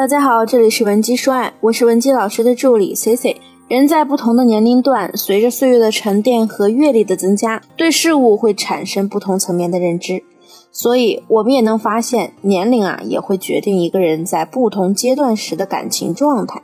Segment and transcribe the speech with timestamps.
[0.00, 3.38] 大家好，这里是文姬说爱，我是文姬老师的助理 C C。
[3.68, 10.24] 人在不同的年龄段，随着岁月的沉淀和阅历的增加，对事物会产生不同层面的认知。
[10.72, 16.62] 所以，我们也能发现，年龄啊也会决定一个人在不同阶段时的感情状态。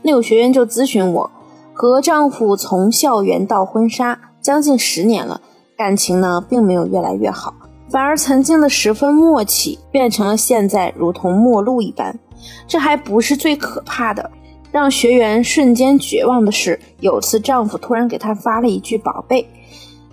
[0.00, 1.30] 那有学员就咨询我，
[1.74, 5.42] 和丈夫从校园到婚纱将近十年了，
[5.76, 7.52] 感情呢并没有越来越好，
[7.90, 12.18] 反而曾经的十分默契变成了现在如同陌路一般。
[12.66, 14.30] 这还不是最可怕的，
[14.70, 19.48] 让学员瞬间绝望的是，有次丈夫突然给她发了一句“宝贝”，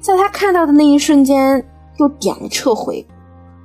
[0.01, 1.63] 在她看到的那一瞬间，
[1.97, 3.05] 又点了撤回。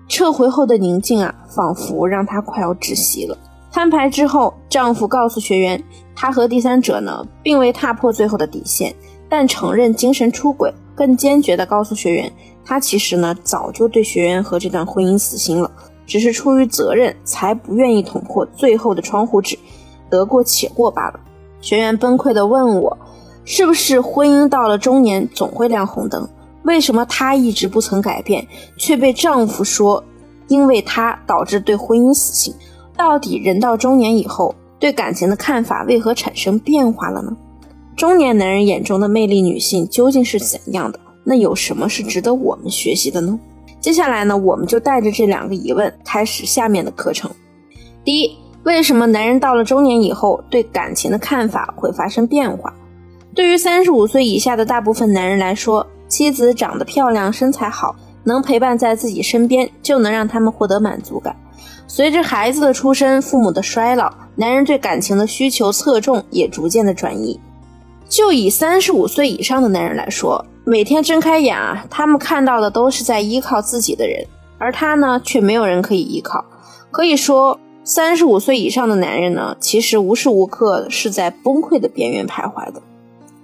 [0.09, 3.39] 撤回后的宁静啊，仿佛让她快要窒息了。
[3.71, 5.83] 摊牌之后，丈夫告诉学员，
[6.15, 8.95] 他和第三者呢，并未踏破最后的底线，
[9.31, 12.31] 但承认精神出轨，更坚决地告诉学员，
[12.67, 15.71] 他其实呢，早就对学员和这段婚姻死心了。
[16.13, 19.59] 只是出于责任，才不愿意捅破最后的窗户纸，
[20.11, 21.19] 得过且过罢了。
[21.63, 22.99] 学员崩溃地问我
[23.47, 26.29] ：“是不是婚姻到了中年总会亮红灯？
[26.65, 28.47] 为什么她一直不曾改变，
[28.77, 30.05] 却被丈夫说
[30.49, 32.55] 因为她导致对婚姻死心？
[32.95, 37.35] 到底人到中年以后，对感情的看法为何产生变化了呢？
[37.97, 41.01] 中年男人眼中的魅力女性究竟是怎样的？
[41.25, 43.41] 那有什么是值得我们学习的呢？”
[43.83, 47.29] 接下来呢，我们就带着这两个疑问开始下面的课程。
[48.05, 52.73] 第一，为什么男人到了中年以后对感情的看法会发生变化？
[53.35, 61.35] 对于三十五岁以下的大部分男人来说，妻子长得漂亮、身材好，能陪伴在自己身边，就能让他们获得满足感。
[61.89, 67.41] 随着孩子的出生、父母的衰老，男人对感情的需求侧重也逐渐的转移。
[68.13, 70.45] 就以三十五岁以上的男人来说。
[70.65, 74.23] 每天睁开眼啊，他们看到的都是在依靠自己的人，
[74.59, 76.45] 而他呢，却没有人可以依靠。
[76.91, 82.83] 可以说，三十五岁以上的男人呢，其实无时无刻是在崩溃的边缘徘徊的。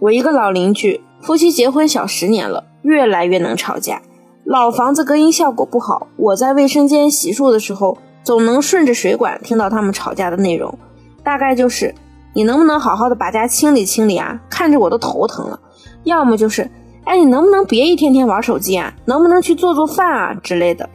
[0.00, 4.02] 我一个老邻居，夫妻结婚小十年了，越来越能吵架。
[4.44, 10.78] 老房子隔音效果不好，我在卫生间洗漱的时候，总能顺着水管听到他们吵架的内容，
[11.24, 11.94] 大概就是：
[12.34, 14.40] 你能不能好好的把家清理清理啊？
[14.48, 15.58] 看着我都头疼了。
[16.04, 16.70] 要么就是。
[17.04, 18.92] 哎，你能不能别一天天玩手机啊？
[19.06, 20.86] 能不能去做做饭啊之类的？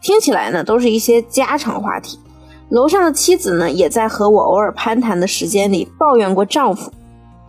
[0.00, 2.18] 听起来呢，都是一些家常话题。
[2.70, 6.90] 楼上的妻子呢，也在和我偶尔攀谈的时间里抱怨过丈夫，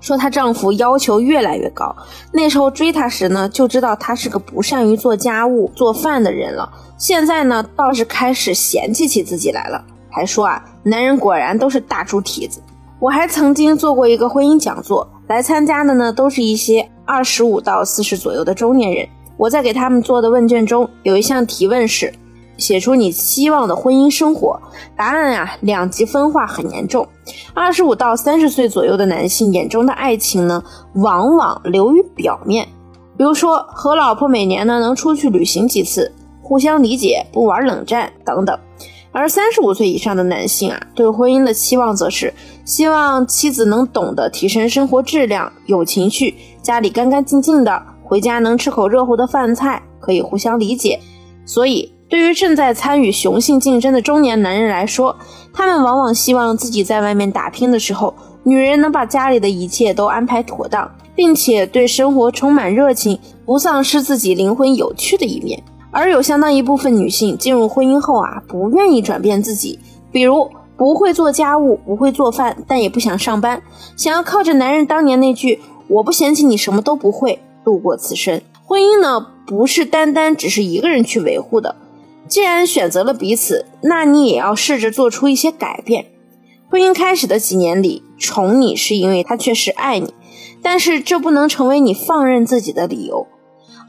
[0.01, 1.95] 说她丈夫要求越来越高。
[2.33, 6.69] 那时候追她时呢，就知道他是个不善于做家务、做饭的人了。
[6.97, 12.61] 现在呢，倒是开始嫌弃起自己来了，还说啊，男人果然都是大猪蹄子。
[12.99, 16.89] 我还曾经做过一个婚姻讲座，来参加的呢，都是一些。
[17.05, 22.13] 二十五到四十左右的中年人，我在给他们做的问卷中有一项提问是：
[22.57, 24.59] 写出你期望的婚姻生活。
[24.95, 27.07] 答案啊，两极分化很严重。
[27.55, 30.61] 二十五到三十岁左右的男性眼中的爱情呢，
[30.95, 32.67] 往往流于表面，
[33.17, 38.59] 比如说和老婆每年呢能出去旅行几次，互相理解，不玩冷战等等。
[39.19, 46.33] 而三十五岁以上的男性啊，对婚姻的期望则是希望妻子能懂得提升生活质量，有情绪。
[46.61, 50.97] 家里干干净净的，回家能吃口热乎的饭菜，可以互相理解。
[51.45, 55.13] 所以，对于正在参与雄性竞争的中年男人来说，
[55.51, 65.61] 他们往往希望自己在外面打拼的时候，女人能把家里的一切都安排妥当，并且对生活充满热情，不丧失自己灵魂有趣的一面。
[65.91, 69.79] 而有相当一部分女性进入婚姻后啊，不愿意转变自己，
[70.11, 73.61] 比如不会做家务，不会做饭，但也不想上班，
[73.97, 75.59] 想要靠着男人当年那句。
[75.87, 78.39] 我不嫌弃你什么都不会度过此生。
[78.63, 81.75] 婚姻呢，不是单单只是一个人去维护的。
[82.27, 86.05] 既然选择了彼此，那你也要试着做出一些改变。
[86.69, 90.13] 婚姻开始的几年里，宠你是因为他确实爱你，
[90.61, 93.25] 但是这不能成为你放任自己的理由。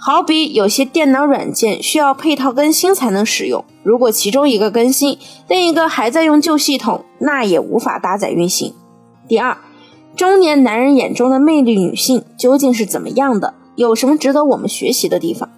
[0.03, 8.73] 好比有些电脑软件需要配套更新才能使用，如果其中一个更新，另一个还在用旧系统，那也无法搭载运行。
[9.29, 9.56] 第二。
[10.17, 13.55] 中年男人眼中的魅力女性究竟是怎么样的？
[13.76, 15.49] 有什么值得我们学习的地方？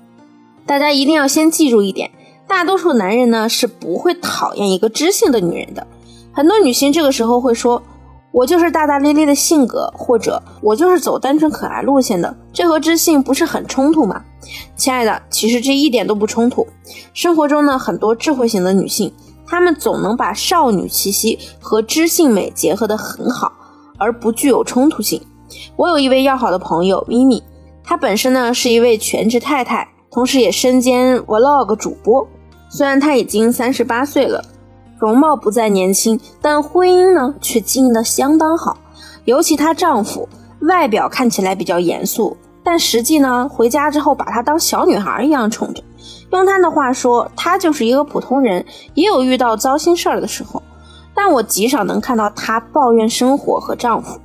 [0.66, 2.10] 大家一定要先记住一点：
[2.46, 5.86] 大多数男人呢是不会讨厌一个知性的女人的。
[6.32, 7.82] 很多女性这个时候会说
[8.32, 14.22] ：“我就是大大咧咧的性格，或者我就是走单纯可爱路线的。”这和知性不是很冲突吗？
[14.74, 16.66] 亲爱的，其实这一点都不冲突。
[17.14, 19.12] 生活中呢，很多智慧型的女性，
[19.46, 23.52] 她们总能把少女气息和知性美结合得很好。
[23.98, 25.22] 而不具有冲突性。
[25.76, 27.40] 我有一位要好的朋友咪咪，
[27.84, 32.26] 她本身呢是一位全职太太，同时也身兼 vlog 主播。
[32.68, 34.44] 虽然她已经三十八岁了，
[35.02, 38.76] 容貌不再年轻，但婚姻呢却经营的相当好。
[39.24, 40.28] 尤其她丈夫，
[40.60, 45.82] 外表看起来比较严肃，但实际呢，回家之后把她当小女孩一样宠着。
[46.30, 48.64] 用她的话说，她就是一个普通人，
[48.94, 50.62] 也有遇到糟心事儿的时候。
[51.12, 54.20] 但我极少能看到她抱怨生活和丈夫。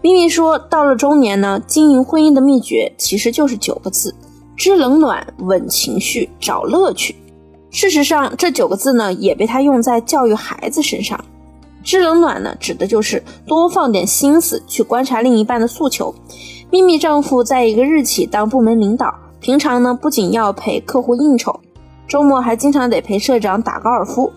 [0.00, 4.14] 咪咪说，到了中年呢，经营婚姻的秘诀其实就是九个字：
[4.56, 7.14] 知冷暖、稳情绪、找乐趣。
[7.74, 11.18] 事实上，这九个字呢，也被她用在教育孩子身上。
[11.82, 16.14] 知冷暖呢，指的就是多放点心思去观察另一半的诉求。
[16.70, 21.58] 咪咪丈夫在一个日企当部门领导，平常呢不仅要陪客户应酬，
[22.06, 24.32] 周末还经常得陪社长打高尔夫。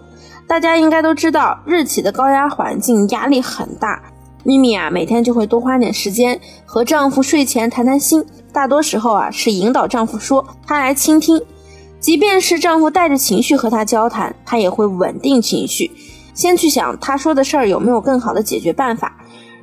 [0.48, 4.01] 大家应该都知道，日企的高压环境压力很大。
[4.44, 11.40] 咪咪啊，每天就会多花点时间和丈夫睡前谈谈心，大多时候啊是引导丈夫说，她来倾听。
[11.99, 15.91] 即便是丈夫带着情绪和她交谈，她也会稳定情绪，
[16.33, 19.17] 先去想他说的事儿有没有更好的解决办法。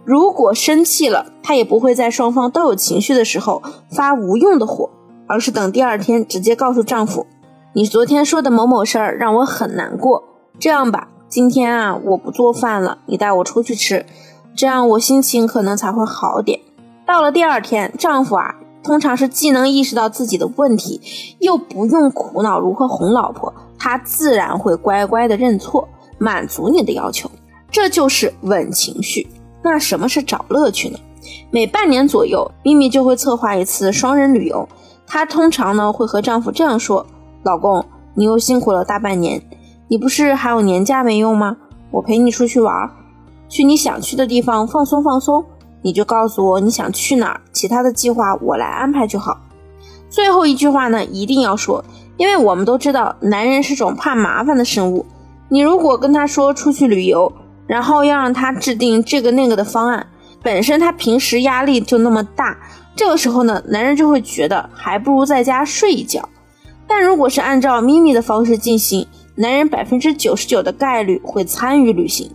[0.05, 4.91] 如果生气了，她也不会在双方都有情绪的时候发无用的火，
[5.27, 7.27] 而是等第二天直接告诉丈夫
[7.75, 10.25] ：“你昨天说的某某事儿让我很难过。”
[10.61, 14.05] 这样吧，今天啊，我不做饭了，你带我出去吃，
[14.55, 16.61] 这样我心情可能才会好点。
[17.07, 18.55] 到了第二天，丈夫啊，
[18.85, 21.01] 通常是既能意识到自己的问题，
[21.41, 25.89] 又不用苦恼如何哄老婆，他自然会乖乖的认错，
[26.19, 27.29] 满足你的要求。
[27.71, 29.27] 这就是稳情绪。
[29.63, 30.99] 那什么是找乐趣呢？
[31.51, 34.69] 每半年左右，咪咪就会策划一次双人旅游。
[35.07, 37.07] 她通常呢会和丈夫这样说
[37.43, 37.85] ：“老公，
[38.15, 39.43] 你又辛苦了大半年。”
[39.89, 41.57] 你不是还有年假没用吗？
[41.91, 42.91] 我陪你出去玩，
[43.49, 45.45] 去你想去的地方放松放松。
[45.85, 49.39] 你就告诉我你想去哪儿，其他的计划我来安排就好。
[50.09, 51.85] 最后一句话呢，一定要说，
[52.17, 55.05] 因为我们都知道男人是种怕麻烦的生物。
[55.51, 57.31] 你如果跟他说出去旅游，
[57.67, 60.07] 然后要让他制定这个那个的方案，
[60.43, 62.57] 本身他平时压力就那么大，
[62.97, 66.27] 这个时候呢，男人就会觉得还不如在家睡一觉。
[66.87, 72.31] 但如果是按照咪咪的方式进行，男人百分之九十九的概率会参与旅行。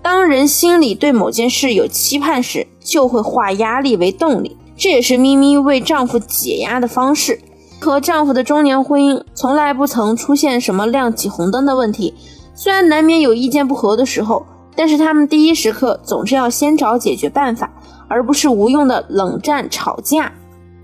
[0.00, 4.56] 当人心里对某件事有期盼时，就会化压力为动力。
[4.76, 7.38] 这也是咪咪为丈夫解压的方式。
[7.80, 12.14] 和丈夫的中年婚姻从来不曾出现什么亮起红灯的问题，
[12.54, 14.44] 虽然难免有意见不合的时候，
[14.74, 17.70] 但是他们第一时刻总是要先找解决办法，
[18.08, 20.32] 而不是无用的冷战吵架。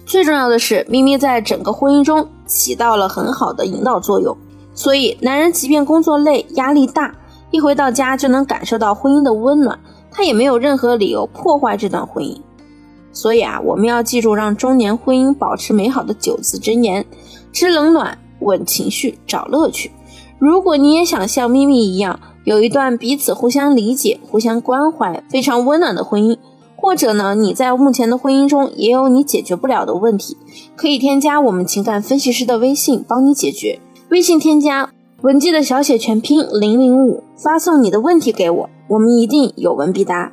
[0.06, 4.36] 最重要的是，咪咪在整个婚姻中起到了很好的引导作用。
[4.74, 7.14] 所以，男人即便工作累、压力大，
[7.50, 9.78] 一回到家就能感受到婚姻的温暖，
[10.14, 12.40] 他也没有任何理由破坏这段婚姻。
[13.12, 17.04] 所以啊，我们要记住让中年婚姻保持美好的九字真言：
[17.52, 19.90] 知冷暖、稳情绪、找乐趣。
[20.38, 26.36] 如果你也想像咪咪一样，有一段彼此互相理解、互相关怀、非常温暖的婚姻，
[26.76, 30.36] 或者呢，你在目前的婚姻中也有你解决不了的问题，
[30.76, 33.80] 可以添加我们情感分析师的微信，帮你解决。
[34.10, 34.90] 微信添加
[35.22, 40.32] 文姬的小写全拼零零五，发送你的问题给我，我们一定有问必答。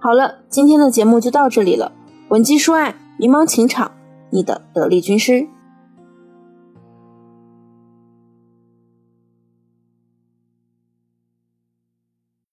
[0.00, 1.92] 好了，今天的节目就到这里了。
[2.28, 3.92] 文姬说爱，迷茫情场，
[4.30, 5.46] 你的得力军师。